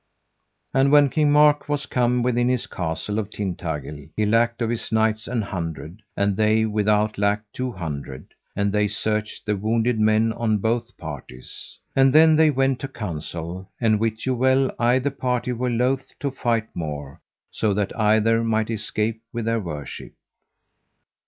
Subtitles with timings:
[0.73, 4.91] And when King Mark was come within the Castle of Tintagil he lacked of his
[4.91, 10.33] knights an hundred, and they without lacked two hundred; and they searched the wounded men
[10.33, 11.77] on both parties.
[11.95, 16.31] And then they went to council; and wit you well either party were loath to
[16.31, 17.21] fight more,
[17.51, 20.13] so that either might escape with their worship.